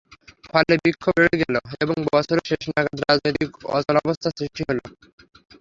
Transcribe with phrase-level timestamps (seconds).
[0.45, 4.83] ফলে বিক্ষোভ বেড়ে গেল এবং বছরের শেষ নাগাদ রাজনৈতিক অচলাবস্থা সৃষ্টি হলো।